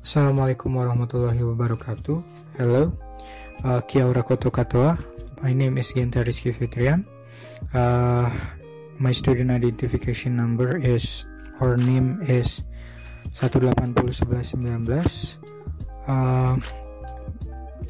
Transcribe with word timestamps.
Assalamualaikum 0.00 0.80
warahmatullahi 0.80 1.44
wabarakatuh. 1.44 2.24
Hello, 2.56 2.88
uh, 3.68 3.84
kia 3.84 4.08
ora 4.08 4.24
koto 4.24 4.48
katoa. 4.48 4.96
My 5.44 5.52
name 5.52 5.76
is 5.76 5.92
Genta 5.92 6.24
Ridzky 6.24 6.56
Fitrian. 6.56 7.04
Uh, 7.76 8.32
my 8.96 9.12
student 9.12 9.52
identification 9.52 10.40
number 10.40 10.80
is 10.80 11.28
or 11.60 11.76
name 11.76 12.16
is 12.24 12.64
1801119. 13.36 14.16
Uh, 16.08 16.56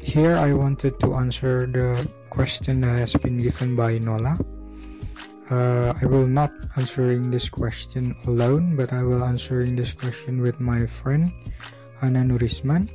here 0.03 0.35
I 0.35 0.51
wanted 0.51 0.99
to 0.99 1.15
answer 1.15 1.63
the 1.63 2.03
question 2.27 2.83
that 2.83 3.07
has 3.07 3.15
been 3.15 3.39
given 3.39 3.79
by 3.79 4.03
Nola. 4.03 4.35
Uh, 5.47 5.95
I 5.95 6.03
will 6.11 6.27
not 6.27 6.51
answering 6.75 7.31
this 7.31 7.47
question 7.47 8.19
alone, 8.27 8.75
but 8.75 8.91
I 8.91 8.99
will 8.99 9.23
answering 9.23 9.79
this 9.79 9.95
question 9.95 10.43
with 10.43 10.59
my 10.59 10.83
friend 10.83 11.31
Hana 12.01 12.25
Nurisman, 12.25 12.89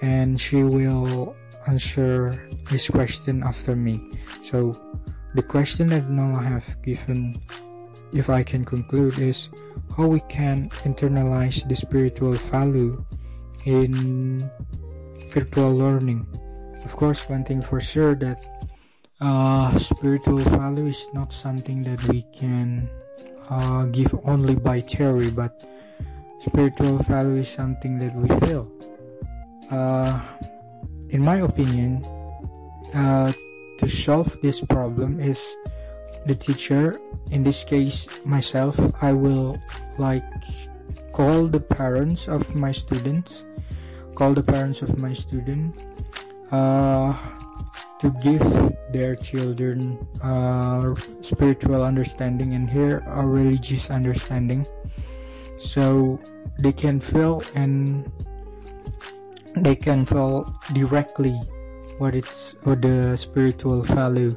and 0.00 0.40
she 0.40 0.64
will 0.64 1.36
answer 1.68 2.48
this 2.70 2.88
question 2.88 3.44
after 3.44 3.76
me. 3.76 4.00
So, 4.42 4.72
the 5.34 5.42
question 5.42 5.88
that 5.88 6.08
Noah 6.08 6.40
have 6.40 6.64
given, 6.82 7.36
if 8.12 8.30
I 8.30 8.42
can 8.42 8.64
conclude, 8.64 9.18
is 9.18 9.50
how 9.96 10.06
we 10.06 10.20
can 10.32 10.70
internalize 10.88 11.68
the 11.68 11.76
spiritual 11.76 12.32
value 12.48 13.04
in 13.64 14.48
virtual 15.28 15.74
learning. 15.74 16.26
Of 16.84 16.96
course, 16.96 17.28
one 17.28 17.44
thing 17.44 17.60
for 17.60 17.80
sure 17.80 18.14
that 18.16 18.44
uh, 19.20 19.76
spiritual 19.78 20.38
value 20.38 20.86
is 20.86 21.06
not 21.12 21.32
something 21.32 21.82
that 21.84 22.02
we 22.08 22.22
can 22.32 22.88
uh, 23.50 23.86
give 23.86 24.14
only 24.24 24.54
by 24.54 24.80
theory, 24.80 25.30
but 25.30 25.64
spiritual 26.44 26.98
value 27.08 27.40
is 27.40 27.48
something 27.48 27.98
that 27.98 28.12
we 28.12 28.28
feel. 28.44 28.68
Uh, 29.72 30.20
in 31.08 31.24
my 31.24 31.40
opinion, 31.40 32.04
uh, 32.92 33.32
to 33.78 33.88
solve 33.88 34.36
this 34.42 34.60
problem 34.60 35.20
is 35.20 35.56
the 36.26 36.34
teacher. 36.34 37.00
In 37.32 37.42
this 37.42 37.64
case, 37.64 38.06
myself, 38.24 38.76
I 39.02 39.12
will 39.12 39.56
like 39.96 40.24
call 41.12 41.48
the 41.48 41.60
parents 41.60 42.28
of 42.28 42.54
my 42.54 42.72
students, 42.72 43.44
call 44.14 44.34
the 44.36 44.44
parents 44.44 44.82
of 44.82 45.00
my 45.00 45.14
student, 45.16 45.72
uh, 46.52 47.16
to 48.04 48.12
give 48.20 48.44
their 48.92 49.16
children 49.16 49.96
uh, 50.20 50.92
spiritual 51.24 51.82
understanding 51.82 52.52
and 52.52 52.68
here 52.68 53.00
a 53.08 53.24
religious 53.24 53.88
understanding 53.90 54.66
so 55.64 56.20
they 56.58 56.72
can 56.72 57.00
feel 57.00 57.42
and 57.54 58.04
they 59.56 59.74
can 59.74 60.04
feel 60.04 60.44
directly 60.72 61.34
what 61.98 62.14
it's 62.14 62.54
what 62.64 62.82
the 62.82 63.16
spiritual 63.16 63.82
value 63.82 64.36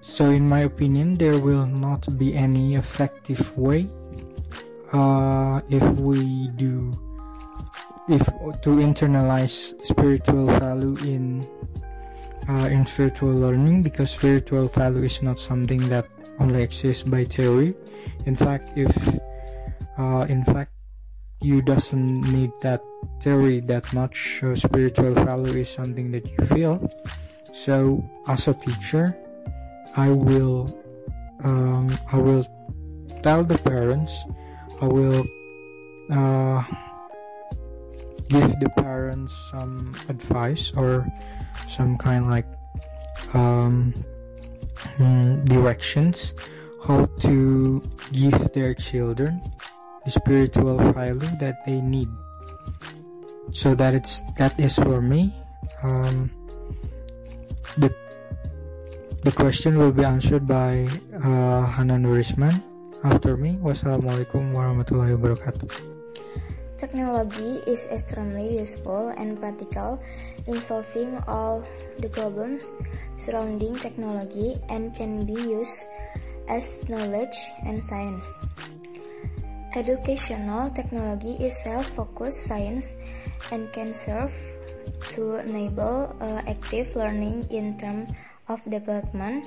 so 0.00 0.30
in 0.30 0.48
my 0.48 0.60
opinion 0.60 1.16
there 1.16 1.38
will 1.38 1.66
not 1.66 2.06
be 2.18 2.34
any 2.34 2.74
effective 2.74 3.56
way 3.56 3.88
uh, 4.92 5.60
if 5.70 5.82
we 6.00 6.48
do 6.56 6.92
if 8.08 8.24
to 8.62 8.80
internalize 8.80 9.76
spiritual 9.84 10.46
value 10.58 10.96
in 11.04 11.46
uh, 12.48 12.66
in 12.72 12.84
virtual 12.84 13.32
learning 13.32 13.82
because 13.82 14.10
spiritual 14.10 14.66
value 14.68 15.04
is 15.04 15.22
not 15.22 15.38
something 15.38 15.88
that 15.88 16.08
only 16.40 16.62
exists 16.62 17.02
by 17.02 17.24
theory. 17.24 17.74
In 18.26 18.34
fact, 18.34 18.76
if 18.76 18.88
uh, 19.98 20.26
in 20.28 20.44
fact 20.44 20.72
you 21.40 21.62
doesn't 21.62 22.22
need 22.32 22.50
that 22.62 22.82
theory 23.22 23.60
that 23.60 23.92
much, 23.92 24.40
so 24.40 24.54
spiritual 24.54 25.14
value 25.14 25.62
is 25.62 25.70
something 25.70 26.10
that 26.10 26.26
you 26.26 26.38
feel. 26.46 26.82
So 27.52 28.02
as 28.26 28.48
a 28.48 28.54
teacher, 28.54 29.14
I 29.96 30.10
will 30.10 30.70
um, 31.44 31.98
I 32.10 32.18
will 32.18 32.42
tell 33.22 33.44
the 33.44 33.58
parents, 33.58 34.24
I 34.82 34.86
will 34.86 35.26
uh, 36.10 36.62
give 38.28 38.50
the 38.58 38.70
parents 38.76 39.34
some 39.50 39.94
advice 40.08 40.72
or 40.74 41.06
some 41.68 41.96
kind 41.96 42.28
like 42.28 42.46
um, 43.34 43.94
hmm, 44.96 45.44
directions 45.44 46.34
how 46.86 47.06
to 47.20 47.82
give 48.12 48.52
their 48.52 48.74
children 48.74 49.42
spiritual 50.08 50.76
value 50.92 51.30
that 51.40 51.64
they 51.64 51.80
need. 51.80 52.08
So 53.52 53.74
that 53.76 53.94
it's 53.94 54.20
that 54.36 54.58
is 54.60 54.76
for 54.76 55.00
me. 55.00 55.32
Um, 55.82 56.28
the 57.76 57.88
the 59.22 59.32
question 59.32 59.78
will 59.78 59.92
be 59.92 60.04
answered 60.04 60.46
by 60.46 60.88
uh, 61.16 61.64
Hana 61.64 61.96
Nurisman 61.96 62.60
after 63.04 63.36
me 63.36 63.56
wassalamualaikum 63.62 64.52
warahmatullahi 64.52 65.14
wabarakatuh. 65.16 65.70
Technology 66.78 67.58
is 67.66 67.90
extremely 67.90 68.54
useful 68.62 69.10
and 69.18 69.34
practical 69.42 69.98
in 70.46 70.62
solving 70.62 71.18
all 71.26 71.66
the 71.98 72.06
problems 72.06 72.70
surrounding 73.18 73.74
technology 73.74 74.54
and 74.70 74.94
can 74.94 75.26
be 75.26 75.34
used 75.34 75.90
as 76.46 76.86
knowledge 76.86 77.34
and 77.66 77.82
science. 77.82 78.38
Educational 79.78 80.74
technology 80.74 81.38
is 81.38 81.54
self-focused 81.62 82.50
science 82.50 82.98
and 83.54 83.70
can 83.70 83.94
serve 83.94 84.34
to 85.14 85.38
enable 85.38 86.10
uh, 86.18 86.42
active 86.50 86.96
learning 86.96 87.46
in 87.54 87.78
terms 87.78 88.10
of 88.48 88.58
development, 88.66 89.46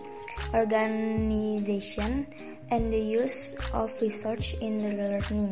organization, 0.53 2.25
and 2.71 2.93
the 2.93 3.03
use 3.19 3.59
of 3.73 3.91
research 3.99 4.55
in 4.63 4.79
the 4.79 4.95
learning. 5.03 5.51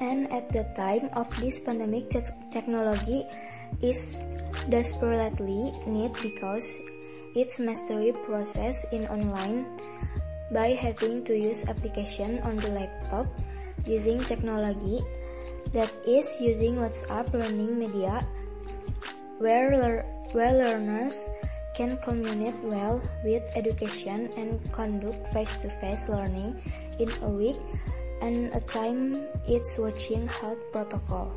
And 0.00 0.32
at 0.32 0.48
the 0.48 0.64
time 0.72 1.12
of 1.12 1.28
this 1.36 1.60
pandemic, 1.60 2.08
te 2.08 2.24
technology 2.48 3.28
is 3.84 4.16
desperately 4.72 5.76
needed 5.84 6.16
because 6.24 6.72
its 7.36 7.60
mastery 7.60 8.16
process 8.24 8.88
in 8.96 9.04
online 9.12 9.68
by 10.50 10.74
having 10.74 11.24
to 11.24 11.36
use 11.36 11.66
application 11.68 12.38
on 12.42 12.56
the 12.56 12.68
laptop 12.68 13.26
using 13.86 14.22
technology 14.24 15.00
that 15.72 15.90
is 16.06 16.28
using 16.40 16.76
WhatsApp 16.76 17.32
learning 17.32 17.78
media 17.78 18.26
where, 19.38 20.04
where 20.32 20.52
learners 20.52 21.28
can 21.74 21.96
communicate 21.98 22.58
well 22.64 23.00
with 23.24 23.42
education 23.56 24.28
and 24.36 24.60
conduct 24.72 25.16
face-to-face 25.32 26.08
-face 26.08 26.12
learning 26.12 26.50
in 26.98 27.08
a 27.22 27.30
week 27.30 27.56
and 28.20 28.52
a 28.52 28.60
time 28.60 29.16
it's 29.48 29.78
watching 29.78 30.28
health 30.28 30.60
protocol. 30.72 31.32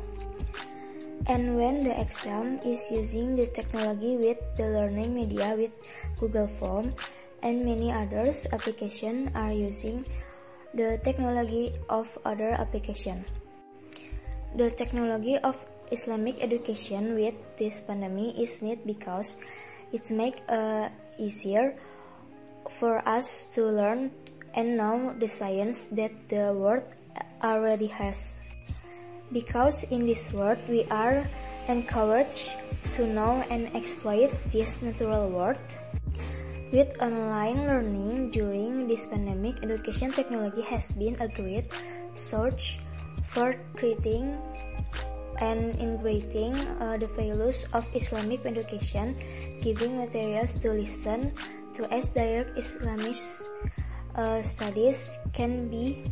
And 1.26 1.56
when 1.56 1.84
the 1.84 1.96
exam 1.96 2.60
is 2.60 2.84
using 2.90 3.36
this 3.36 3.48
technology 3.56 4.20
with 4.20 4.36
the 4.60 4.68
learning 4.76 5.14
media 5.14 5.56
with 5.56 5.72
Google 6.20 6.48
Form 6.60 6.92
and 7.44 7.64
many 7.64 7.92
others 7.92 8.48
application 8.50 9.30
are 9.36 9.52
using 9.52 10.04
the 10.74 10.98
technology 11.04 11.70
of 11.88 12.08
other 12.24 12.50
application. 12.50 13.24
The 14.56 14.70
technology 14.70 15.36
of 15.38 15.54
Islamic 15.92 16.42
education 16.42 17.14
with 17.14 17.36
this 17.58 17.80
pandemic 17.86 18.38
is 18.40 18.62
neat 18.62 18.86
because 18.86 19.36
it's 19.92 20.10
make 20.10 20.40
uh, 20.48 20.88
easier 21.18 21.76
for 22.80 23.06
us 23.06 23.46
to 23.54 23.62
learn 23.68 24.10
and 24.54 24.76
know 24.76 25.14
the 25.20 25.28
science 25.28 25.84
that 25.92 26.12
the 26.28 26.50
world 26.56 26.82
already 27.42 27.86
has. 27.86 28.40
Because 29.32 29.84
in 29.84 30.06
this 30.06 30.32
world 30.32 30.58
we 30.68 30.84
are 30.90 31.26
encouraged 31.68 32.50
to 32.96 33.06
know 33.06 33.44
and 33.50 33.68
exploit 33.76 34.30
this 34.50 34.80
natural 34.82 35.28
world. 35.28 35.58
With 36.74 36.98
online 36.98 37.70
learning 37.70 38.34
during 38.34 38.90
this 38.90 39.06
pandemic, 39.06 39.62
education 39.62 40.10
technology 40.10 40.66
has 40.66 40.90
been 40.98 41.14
a 41.22 41.30
great 41.30 41.70
source 42.18 42.74
for 43.30 43.54
treating 43.78 44.34
and 45.38 45.70
integrating 45.78 46.50
uh, 46.82 46.98
the 46.98 47.06
values 47.14 47.62
of 47.78 47.86
Islamic 47.94 48.42
education, 48.42 49.14
giving 49.62 50.02
materials 50.02 50.58
to 50.66 50.74
listen 50.74 51.30
to 51.78 51.86
as 51.94 52.10
direct 52.10 52.58
Islamic 52.58 53.22
uh, 54.18 54.42
studies 54.42 54.98
can 55.30 55.70
be 55.70 56.02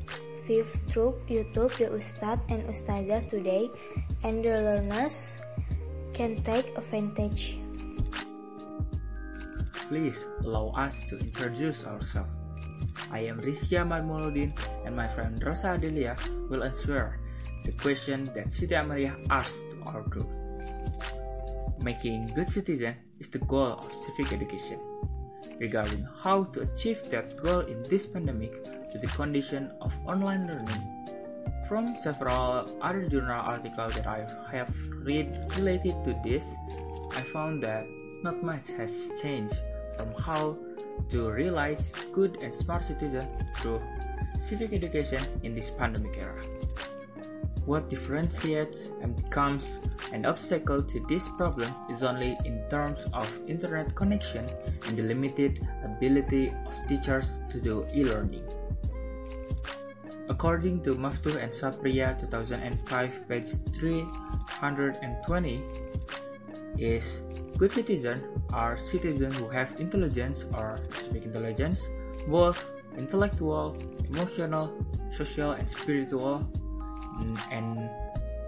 viewed 0.46 0.70
through 0.86 1.18
YouTube 1.26 1.74
the 1.74 1.90
Ustad 1.90 2.38
and 2.54 2.62
Ustazah 2.70 3.26
today 3.26 3.66
and 4.22 4.46
the 4.46 4.62
learners 4.62 5.34
can 6.14 6.38
take 6.46 6.70
advantage. 6.78 7.61
Please 9.92 10.24
allow 10.40 10.72
us 10.72 11.04
to 11.04 11.20
introduce 11.20 11.84
ourselves. 11.84 12.32
I 13.12 13.28
am 13.28 13.44
Rizqi 13.44 13.76
Achmad 13.76 14.08
Mauludin 14.08 14.48
and 14.88 14.96
my 14.96 15.04
friend 15.06 15.36
Rosa 15.44 15.76
Adelia 15.76 16.16
will 16.48 16.64
answer 16.64 17.20
the 17.68 17.72
question 17.72 18.24
that 18.32 18.48
Siti 18.48 18.72
Amalia 18.72 19.12
asked 19.28 19.60
to 19.68 19.76
our 19.92 20.00
group. 20.08 20.32
Making 21.84 22.32
good 22.32 22.48
citizen 22.48 22.96
is 23.20 23.28
the 23.28 23.44
goal 23.44 23.84
of 23.84 23.92
civic 23.92 24.32
education. 24.32 24.80
Regarding 25.60 26.08
how 26.24 26.44
to 26.56 26.64
achieve 26.64 27.04
that 27.12 27.36
goal 27.36 27.60
in 27.60 27.82
this 27.84 28.06
pandemic 28.06 28.64
with 28.96 29.02
the 29.02 29.12
condition 29.12 29.70
of 29.82 29.92
online 30.08 30.48
learning, 30.48 30.84
from 31.68 31.84
several 32.00 32.64
other 32.80 33.04
journal 33.12 33.44
articles 33.44 33.92
that 34.00 34.06
I 34.06 34.24
have 34.56 34.72
read 35.04 35.36
related 35.52 36.00
to 36.08 36.16
this, 36.24 36.48
I 37.12 37.20
found 37.28 37.62
that 37.64 37.84
not 38.24 38.42
much 38.42 38.72
has 38.78 39.12
changed 39.20 39.60
from 39.96 40.12
how 40.14 40.56
to 41.10 41.30
realize 41.30 41.92
good 42.12 42.42
and 42.42 42.54
smart 42.54 42.84
citizen 42.84 43.26
through 43.56 43.80
civic 44.38 44.72
education 44.72 45.24
in 45.42 45.54
this 45.54 45.70
pandemic 45.70 46.16
era. 46.18 46.42
What 47.64 47.88
differentiates 47.88 48.90
and 49.02 49.14
becomes 49.16 49.78
an 50.12 50.26
obstacle 50.26 50.82
to 50.82 51.00
this 51.08 51.28
problem 51.38 51.72
is 51.88 52.02
only 52.02 52.36
in 52.44 52.62
terms 52.68 53.06
of 53.14 53.28
internet 53.46 53.94
connection 53.94 54.44
and 54.86 54.98
the 54.98 55.02
limited 55.02 55.66
ability 55.84 56.52
of 56.66 56.86
teachers 56.88 57.38
to 57.50 57.60
do 57.60 57.86
e-learning. 57.94 58.42
According 60.28 60.82
to 60.82 60.94
Maftuh 60.94 61.36
and 61.42 61.52
Sapriya 61.52 62.18
2005 62.20 63.28
page 63.28 63.50
320 63.74 65.62
is 66.78 67.22
good 67.58 67.72
citizen 67.72 68.41
are 68.52 68.76
citizens 68.76 69.34
who 69.36 69.48
have 69.48 69.74
intelligence 69.80 70.44
or 70.54 70.78
civic 71.00 71.24
intelligence, 71.24 71.86
both 72.28 72.70
intellectual, 72.98 73.76
emotional, 74.08 74.72
social, 75.10 75.52
and 75.52 75.68
spiritual, 75.68 76.46
and 77.50 77.90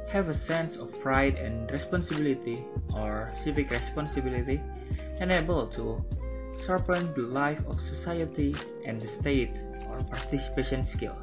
have 0.09 0.29
a 0.29 0.35
sense 0.35 0.77
of 0.77 0.93
pride 1.01 1.37
and 1.37 1.71
responsibility 1.71 2.65
or 2.95 3.33
civic 3.35 3.71
responsibility, 3.71 4.61
and 5.21 5.33
able 5.33 5.67
to 5.67 6.05
sharpen 6.65 7.13
the 7.15 7.23
life 7.23 7.61
of 7.67 7.81
society 7.81 8.55
and 8.87 9.01
the 9.01 9.09
state 9.09 9.65
or 9.89 9.99
participation 10.05 10.87
skill 10.87 11.17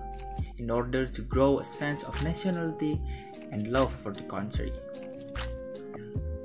in 0.58 0.70
order 0.70 1.06
to 1.08 1.22
grow 1.24 1.60
a 1.60 1.64
sense 1.64 2.04
of 2.04 2.22
nationality 2.22 3.02
and 3.52 3.70
love 3.70 3.94
for 3.94 4.12
the 4.12 4.22
country. 4.24 4.72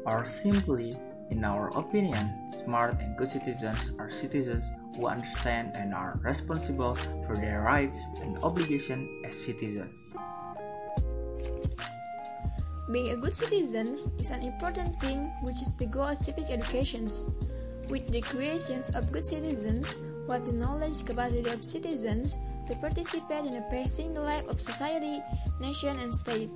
Or 0.04 0.24
simply, 0.24 0.94
in 1.30 1.44
our 1.44 1.68
opinion, 1.76 2.32
smart 2.64 2.98
and 3.00 3.16
good 3.16 3.30
citizens 3.30 3.78
are 3.98 4.10
citizens 4.10 4.64
who 4.96 5.06
understand 5.06 5.72
and 5.74 5.92
are 5.92 6.18
responsible 6.22 6.94
for 7.26 7.36
their 7.36 7.62
rights 7.62 7.98
and 8.22 8.38
obligations 8.42 9.08
as 9.24 9.36
citizens. 9.36 9.96
Being 12.92 13.10
a 13.10 13.16
good 13.16 13.34
citizen 13.34 13.88
is 14.18 14.30
an 14.30 14.42
important 14.42 14.94
thing 15.00 15.32
which 15.42 15.60
is 15.60 15.74
the 15.76 15.86
goal 15.86 16.14
of 16.14 16.16
civic 16.16 16.50
education. 16.50 17.10
With 17.90 18.06
the 18.10 18.20
creations 18.20 18.94
of 18.94 19.12
good 19.12 19.24
citizens, 19.24 19.98
who 20.26 20.32
have 20.32 20.44
the 20.44 20.54
knowledge 20.54 21.04
capacity 21.04 21.50
of 21.50 21.64
citizens 21.64 22.38
to 22.66 22.74
participate 22.76 23.46
in 23.46 23.62
passing 23.70 24.12
the 24.14 24.20
life 24.20 24.46
of 24.48 24.60
society, 24.60 25.20
nation, 25.60 25.96
and 26.00 26.14
state. 26.14 26.50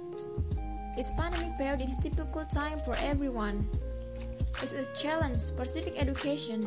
This 0.97 1.13
pandemic 1.13 1.57
period 1.57 1.83
is 1.83 1.97
a 1.97 2.01
difficult 2.01 2.51
time 2.51 2.79
for 2.85 2.97
everyone. 2.99 3.69
It's 4.63 4.75
a 4.75 4.93
challenge 4.93 5.55
for 5.57 5.65
civic 5.65 6.01
education 6.01 6.67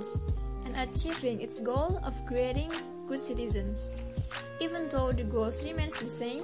and 0.66 0.76
achieving 0.78 1.42
its 1.42 1.60
goal 1.60 2.00
of 2.04 2.26
creating 2.26 2.72
good 3.08 3.20
citizens. 3.20 3.92
Even 4.60 4.90
though 4.90 5.12
the 5.12 5.24
goals 5.24 5.66
remains 5.68 5.98
the 5.98 6.10
same, 6.10 6.44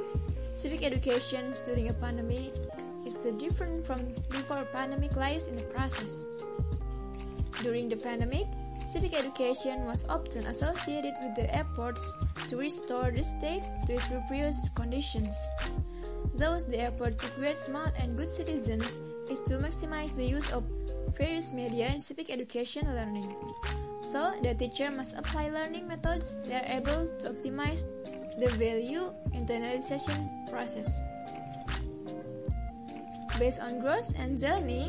civic 0.52 0.84
education 0.84 1.54
during 1.66 1.90
a 1.90 1.94
pandemic 1.94 2.54
is 3.06 3.16
different 3.38 3.86
from 3.86 4.14
before 4.30 4.64
pandemic 4.72 5.16
lies 5.16 5.48
in 5.48 5.56
the 5.56 5.64
process. 5.74 6.28
During 7.64 7.90
the 7.90 7.98
pandemic, 7.98 8.46
civic 8.86 9.18
education 9.18 9.86
was 9.86 10.08
often 10.10 10.46
associated 10.46 11.14
with 11.22 11.36
the 11.36 11.54
efforts 11.54 12.16
to 12.48 12.58
restore 12.58 13.12
the 13.12 13.24
state 13.24 13.64
to 13.88 13.94
its 13.94 14.08
previous 14.08 14.70
conditions. 14.70 15.34
Thus, 16.36 16.66
the 16.66 16.82
effort 16.82 17.20
to 17.20 17.28
create 17.30 17.58
smart 17.58 17.98
and 18.00 18.18
good 18.18 18.30
citizens 18.30 19.00
is 19.30 19.42
to 19.42 19.58
maximize 19.58 20.16
the 20.16 20.26
use 20.26 20.52
of 20.52 20.64
various 21.18 21.54
media 21.54 21.88
in 21.90 22.00
civic 22.00 22.30
education 22.30 22.86
learning. 22.96 23.36
So, 24.02 24.32
the 24.44 24.56
teacher 24.56 24.92
must 24.92 25.18
apply 25.18 25.50
learning 25.50 25.88
methods 25.88 26.40
that 26.48 26.64
are 26.64 26.78
able 26.80 27.08
to 27.20 27.26
optimize 27.36 27.84
the 28.40 28.50
value 28.56 29.12
internalization 29.36 30.30
process. 30.50 31.02
Based 33.38 33.62
on 33.62 33.80
Gross 33.80 34.16
and 34.20 34.38
Zeleny, 34.38 34.88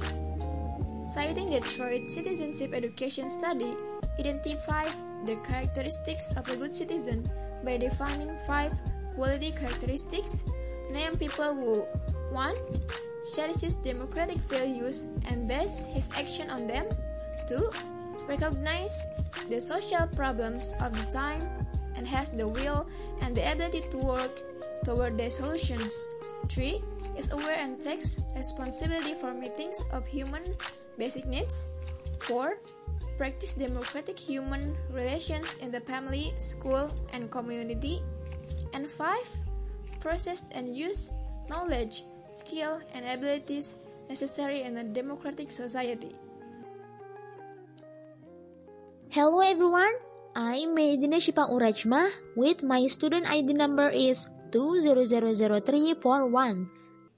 citing 1.07 1.51
the 1.51 1.61
Detroit 1.61 2.07
Citizenship 2.07 2.75
Education 2.75 3.31
Study, 3.31 3.75
identified 4.19 4.95
the 5.27 5.37
characteristics 5.43 6.33
of 6.37 6.49
a 6.49 6.57
good 6.57 6.71
citizen 6.71 7.29
by 7.65 7.77
defining 7.77 8.37
five 8.47 8.73
quality 9.15 9.51
characteristics. 9.53 10.47
Name 10.91 11.17
people 11.17 11.55
who 11.55 11.83
1. 12.31 12.55
Cherishes 13.21 13.77
democratic 13.77 14.39
values 14.49 15.09
and 15.29 15.47
bases 15.47 15.87
his 15.89 16.11
action 16.17 16.49
on 16.49 16.67
them. 16.67 16.87
2. 17.47 17.71
Recognize 18.27 19.07
the 19.49 19.61
social 19.61 20.07
problems 20.17 20.75
of 20.81 20.97
the 20.97 21.05
time 21.13 21.45
and 21.97 22.07
has 22.07 22.31
the 22.31 22.49
will 22.49 22.89
and 23.21 23.37
the 23.37 23.45
ability 23.53 23.83
to 23.91 23.99
work 23.99 24.41
toward 24.85 25.19
their 25.19 25.31
solutions. 25.31 26.09
3 26.49 26.83
is 27.17 27.33
aware 27.33 27.59
and 27.59 27.81
takes 27.81 28.21
responsibility 28.35 29.15
for 29.15 29.35
meetings 29.35 29.89
of 29.93 30.07
human 30.07 30.43
basic 30.97 31.27
needs. 31.27 31.69
4. 32.25 32.57
Practice 33.19 33.53
democratic 33.53 34.19
human 34.19 34.77
relations 34.91 35.59
in 35.59 35.71
the 35.71 35.81
family, 35.81 36.33
school, 36.39 36.89
and 37.13 37.31
community. 37.31 38.01
And 38.73 38.89
5. 38.89 39.17
Process 40.01 40.47
and 40.53 40.75
use 40.75 41.13
knowledge, 41.51 42.05
skill, 42.31 42.79
and 42.95 43.03
abilities 43.05 43.83
necessary 44.09 44.63
in 44.63 44.79
a 44.79 44.85
democratic 44.87 45.51
society. 45.51 46.15
Hello 49.11 49.43
everyone, 49.43 49.91
I'm 50.39 50.79
Meidina 50.79 51.19
Syifa 51.19 51.51
Urajma 51.51 52.15
with 52.39 52.63
my 52.63 52.87
student 52.87 53.27
ID 53.27 53.59
number 53.59 53.91
is 53.91 54.31
2000341 54.55 56.71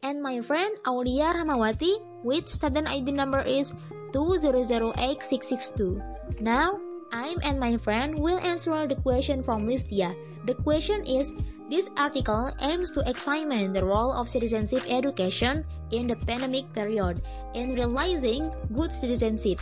and 0.03 0.19
my 0.25 0.41
friend 0.41 0.73
Aulia 0.89 1.37
Rahmawati 1.37 2.25
with 2.25 2.49
student 2.49 2.89
ID 2.89 3.13
number 3.13 3.45
is 3.45 3.77
2008662. 4.17 6.41
Now, 6.41 6.81
I'm 7.13 7.37
and 7.45 7.61
my 7.61 7.77
friend 7.77 8.17
will 8.17 8.41
answer 8.41 8.89
the 8.89 8.97
question 8.97 9.45
from 9.45 9.69
Listia. 9.69 10.17
The 10.45 10.55
question 10.55 11.07
is 11.07 11.33
This 11.73 11.89
article 11.97 12.53
aims 12.61 12.93
to 12.93 13.01
examine 13.09 13.73
the 13.73 13.81
role 13.81 14.13
of 14.13 14.29
citizenship 14.29 14.85
education 14.85 15.65
in 15.89 16.05
the 16.05 16.21
pandemic 16.29 16.69
period 16.77 17.25
in 17.57 17.73
realizing 17.73 18.53
good 18.77 18.93
citizenship. 18.93 19.57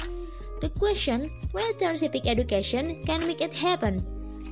The 0.59 0.75
question 0.75 1.31
whether 1.55 1.95
civic 1.95 2.27
education 2.27 2.99
can 3.07 3.31
make 3.31 3.39
it 3.39 3.55
happen 3.55 4.03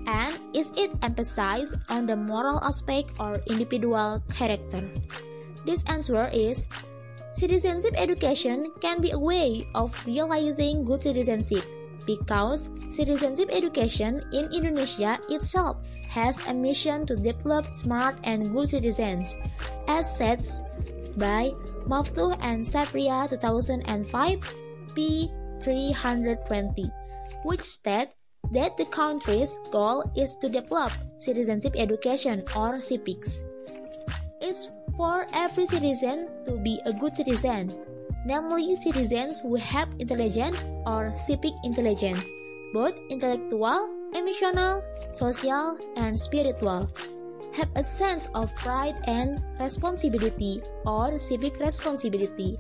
and 0.07 0.39
is 0.55 0.71
it 0.79 0.95
emphasized 1.03 1.83
on 1.91 2.07
the 2.07 2.15
moral 2.15 2.63
aspect 2.63 3.11
or 3.19 3.43
individual 3.51 4.23
character? 4.31 4.87
This 5.67 5.83
answer 5.91 6.31
is 6.31 6.63
citizenship 7.35 7.99
education 7.99 8.71
can 8.79 9.03
be 9.03 9.11
a 9.11 9.19
way 9.19 9.67
of 9.75 9.91
realizing 10.07 10.87
good 10.87 11.03
citizenship 11.03 11.67
because 12.09 12.73
citizenship 12.88 13.53
education 13.53 14.25
in 14.33 14.49
Indonesia 14.49 15.21
itself 15.29 15.77
has 16.09 16.41
a 16.49 16.55
mission 16.57 17.05
to 17.05 17.12
develop 17.12 17.69
smart 17.69 18.17
and 18.25 18.49
good 18.57 18.73
citizens, 18.73 19.37
as 19.87 20.09
said 20.09 20.41
by 21.21 21.53
Maftuh 21.85 22.33
and 22.41 22.65
Sapriya 22.65 23.29
2005 23.29 24.41
p. 24.97 25.29
320, 25.61 26.87
which 27.45 27.61
state 27.61 28.09
that 28.55 28.77
the 28.79 28.87
country's 28.87 29.59
goal 29.71 30.07
is 30.17 30.38
to 30.38 30.49
develop 30.49 30.95
citizenship 31.19 31.75
education 31.77 32.41
or 32.57 32.81
civics. 32.81 33.43
It's 34.41 34.71
for 34.97 35.27
every 35.35 35.67
citizen 35.67 36.31
to 36.47 36.57
be 36.62 36.81
a 36.87 36.93
good 36.95 37.15
citizen, 37.19 37.75
namely 38.25 38.75
citizens 38.77 39.41
who 39.41 39.57
have 39.57 39.89
intelligent 39.99 40.57
or 40.87 41.13
civic 41.15 41.53
intelligence, 41.65 42.21
both 42.73 42.99
intellectual, 43.11 43.89
emotional, 44.15 44.83
social, 45.13 45.79
and 45.97 46.19
spiritual, 46.19 46.89
have 47.53 47.69
a 47.77 47.83
sense 47.83 48.29
of 48.35 48.55
pride 48.57 48.97
and 49.07 49.43
responsibility 49.61 50.63
or 50.87 51.19
civic 51.19 51.59
responsibility, 51.59 52.57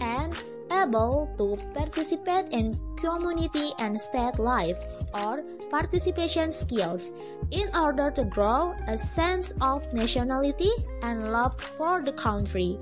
and 0.00 0.34
able 0.70 1.28
to 1.36 1.58
participate 1.74 2.46
in 2.52 2.78
community 2.96 3.72
and 3.78 4.00
state 4.00 4.38
life 4.38 4.78
or 5.14 5.42
participation 5.70 6.52
skills 6.52 7.12
in 7.50 7.68
order 7.74 8.10
to 8.10 8.24
grow 8.24 8.74
a 8.86 8.96
sense 8.96 9.52
of 9.60 9.92
nationality 9.92 10.70
and 11.02 11.32
love 11.32 11.60
for 11.76 12.02
the 12.02 12.12
country. 12.12 12.78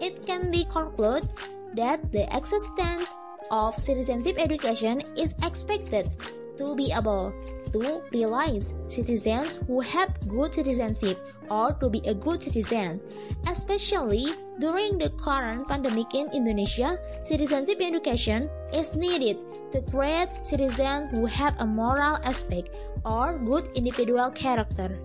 It 0.00 0.24
can 0.26 0.50
be 0.50 0.66
concluded 0.70 1.28
that 1.76 2.00
the 2.12 2.24
existence 2.34 3.14
of 3.50 3.78
citizenship 3.78 4.36
education 4.38 5.00
is 5.16 5.34
expected 5.42 6.10
to 6.56 6.74
be 6.74 6.90
able 6.90 7.32
to 7.72 8.00
realize 8.12 8.74
citizens 8.88 9.60
who 9.68 9.80
have 9.80 10.08
good 10.26 10.52
citizenship 10.54 11.20
or 11.50 11.72
to 11.78 11.88
be 11.88 12.00
a 12.08 12.14
good 12.14 12.42
citizen. 12.42 13.00
Especially 13.46 14.32
during 14.58 14.98
the 14.98 15.10
current 15.20 15.68
pandemic 15.68 16.14
in 16.14 16.32
Indonesia, 16.32 16.98
citizenship 17.22 17.78
education 17.80 18.48
is 18.72 18.96
needed 18.96 19.36
to 19.72 19.82
create 19.92 20.32
citizens 20.42 21.12
who 21.12 21.26
have 21.26 21.54
a 21.60 21.66
moral 21.66 22.16
aspect 22.24 22.72
or 23.04 23.38
good 23.44 23.68
individual 23.76 24.30
character. 24.30 24.96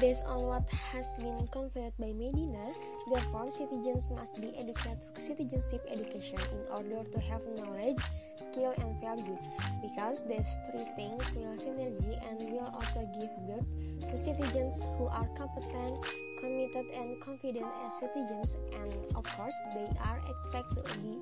Based 0.00 0.26
on 0.26 0.44
what 0.44 0.68
has 0.92 1.14
been 1.14 1.48
conveyed 1.48 1.96
by 1.98 2.12
Meidina, 2.12 2.68
therefore 3.08 3.50
citizens 3.50 4.08
must 4.10 4.38
be 4.38 4.52
educated 4.52 5.00
through 5.00 5.24
citizenship 5.24 5.88
education 5.88 6.38
in 6.52 6.68
order 6.68 7.00
to 7.08 7.18
have 7.20 7.40
knowledge, 7.56 7.96
skill, 8.36 8.74
and 8.76 9.00
value, 9.00 9.38
because 9.80 10.20
these 10.28 10.60
three 10.68 10.84
things 11.00 11.32
will 11.32 11.56
synergy 11.56 12.12
and 12.28 12.44
will 12.52 12.68
also 12.76 13.08
give 13.16 13.32
birth 13.48 13.64
to 14.10 14.18
citizens 14.18 14.84
who 14.98 15.06
are 15.06 15.28
competent, 15.32 15.96
committed, 16.40 16.92
and 16.92 17.18
confident 17.22 17.66
as 17.86 17.98
citizens, 17.98 18.58
and 18.76 18.92
of 19.16 19.24
course 19.32 19.56
they 19.72 19.88
are 20.04 20.20
expected 20.28 20.84
to 20.84 20.98
be 20.98 21.16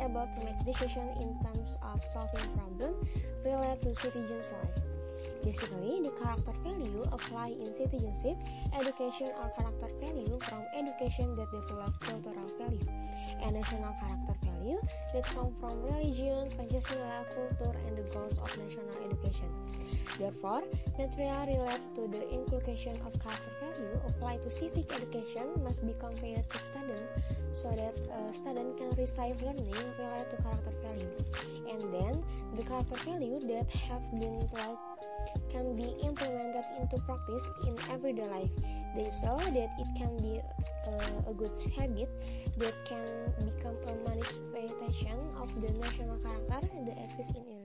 able 0.00 0.24
to 0.32 0.44
make 0.48 0.56
decisions 0.64 1.12
in 1.20 1.36
terms 1.44 1.76
of 1.82 2.02
solving 2.02 2.48
problems 2.56 3.06
related 3.44 3.82
to 3.82 3.94
citizens' 3.94 4.54
life. 4.56 4.93
Basically, 5.42 6.00
the 6.02 6.10
character 6.16 6.52
value 6.64 7.02
apply 7.12 7.48
in 7.48 7.72
citizenship 7.74 8.36
education 8.74 9.30
or 9.40 9.50
character 9.56 9.88
value 10.00 10.38
from 10.40 10.62
education 10.76 11.36
that 11.36 11.48
develop 11.52 11.92
cultural 12.00 12.48
value 12.58 12.88
and 13.42 13.54
national 13.54 13.94
character 14.00 14.34
value 14.42 14.80
that 15.12 15.24
come 15.24 15.52
from 15.60 15.82
religion, 15.82 16.48
Pancasila, 16.56 17.24
culture, 17.34 17.76
and 17.86 17.98
the 17.98 18.02
goals 18.14 18.38
of 18.38 18.48
national 18.56 18.90
education. 19.04 19.50
Therefore, 20.18 20.62
material 20.98 21.46
related 21.46 21.82
to 21.96 22.08
the 22.08 22.22
inculcation 22.30 22.94
of 23.04 23.12
character 23.18 23.52
value 23.60 24.00
applied 24.06 24.42
to 24.42 24.50
civic 24.50 24.92
education 24.94 25.50
must 25.62 25.84
be 25.84 25.92
conveyed 25.94 26.48
to 26.48 26.58
student 26.58 27.02
so 27.52 27.70
that 27.70 27.94
uh, 28.10 28.30
student 28.32 28.78
can 28.78 28.90
receive 28.96 29.42
learning 29.42 29.66
related 29.98 30.30
to 30.30 30.36
character 30.42 30.72
value. 30.82 31.14
And 31.68 31.82
then, 31.92 32.24
the 32.54 32.62
character 32.62 32.96
value 33.04 33.40
that 33.40 33.68
have 33.70 34.06
been 34.12 34.46
taught 34.54 34.93
can 35.50 35.76
be 35.76 35.94
implemented 36.02 36.64
into 36.80 36.98
practice 37.02 37.50
in 37.66 37.76
everyday 37.90 38.26
life. 38.28 38.50
They 38.96 39.10
saw 39.10 39.36
that 39.38 39.70
it 39.78 39.88
can 39.96 40.16
be 40.18 40.40
uh, 40.86 41.30
a 41.30 41.34
good 41.34 41.56
habit 41.76 42.08
that 42.58 42.74
can 42.84 43.06
become 43.44 43.76
a 43.86 43.94
manifestation 44.08 45.18
of 45.36 45.50
the 45.60 45.72
national 45.78 46.18
character 46.18 46.60
that 46.86 46.98
exists 47.04 47.34
in 47.34 47.42
Indonesia. 47.42 47.63